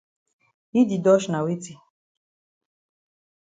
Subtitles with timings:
[0.73, 1.73] Yi di dodge na weti?